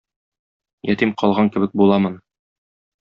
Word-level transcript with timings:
Ятим 0.93 1.13
калган 1.23 1.51
кебек 1.57 1.77
буламын. 1.83 2.17